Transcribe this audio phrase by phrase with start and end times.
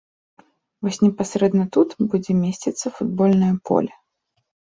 [0.87, 3.93] Вось непасрэдна тут будзе месціцца футбольнае поле.